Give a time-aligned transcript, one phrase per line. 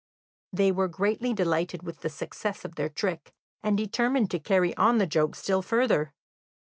[0.51, 4.97] They were greatly delighted with the success of their trick, and determined to carry on
[4.97, 6.11] the joke still further.